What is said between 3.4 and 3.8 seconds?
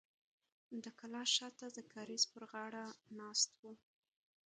و.